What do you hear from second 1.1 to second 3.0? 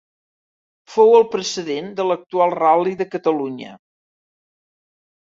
el precedent de l'actual Ral·li